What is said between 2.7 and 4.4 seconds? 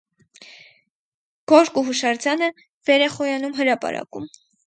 վեր է խոյանում հրապարակում։